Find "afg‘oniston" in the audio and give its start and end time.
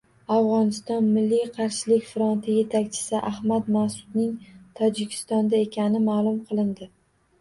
0.35-1.09